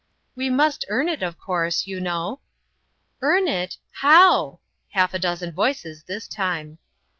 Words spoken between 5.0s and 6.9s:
a dozen voices this time.